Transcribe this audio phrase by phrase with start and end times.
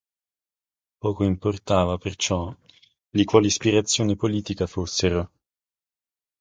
[0.97, 2.51] Poco importava, perciò,
[3.07, 5.29] di quale ispirazione politica fossero.